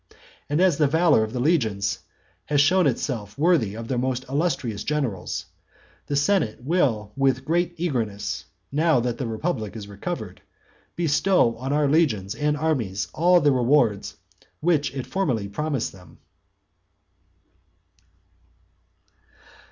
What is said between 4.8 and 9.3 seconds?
generals, the senate will with great eagerness, now that the